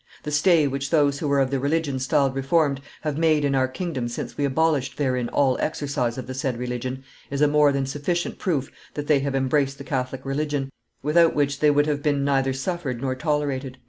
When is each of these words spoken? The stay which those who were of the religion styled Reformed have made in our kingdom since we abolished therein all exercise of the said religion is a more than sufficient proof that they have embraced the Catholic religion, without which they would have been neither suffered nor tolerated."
The 0.23 0.31
stay 0.31 0.67
which 0.67 0.89
those 0.89 1.19
who 1.19 1.27
were 1.27 1.39
of 1.39 1.51
the 1.51 1.59
religion 1.59 1.99
styled 1.99 2.33
Reformed 2.33 2.81
have 3.01 3.19
made 3.19 3.45
in 3.45 3.53
our 3.53 3.67
kingdom 3.67 4.07
since 4.07 4.35
we 4.35 4.45
abolished 4.45 4.97
therein 4.97 5.29
all 5.29 5.57
exercise 5.59 6.17
of 6.17 6.25
the 6.25 6.33
said 6.33 6.57
religion 6.57 7.03
is 7.29 7.39
a 7.39 7.47
more 7.47 7.71
than 7.71 7.85
sufficient 7.85 8.39
proof 8.39 8.71
that 8.95 9.05
they 9.05 9.19
have 9.19 9.35
embraced 9.35 9.77
the 9.77 9.83
Catholic 9.83 10.25
religion, 10.25 10.71
without 11.03 11.35
which 11.35 11.59
they 11.59 11.69
would 11.69 11.85
have 11.85 12.01
been 12.01 12.23
neither 12.25 12.51
suffered 12.51 12.99
nor 12.99 13.13
tolerated." 13.13 13.77